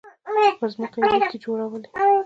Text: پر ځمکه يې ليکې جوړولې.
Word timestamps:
پر 0.59 0.67
ځمکه 0.73 0.97
يې 0.99 1.09
ليکې 1.21 1.37
جوړولې. 1.45 1.89